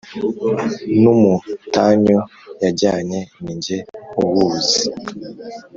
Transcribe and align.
N’umutanyu 1.01 2.17
yajyanye 2.63 3.19
ni 3.43 3.53
jye 3.63 3.77
uwuzi 4.21 4.81